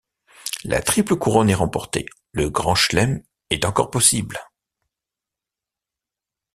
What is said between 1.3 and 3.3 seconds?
est remporté, le Grand Chelem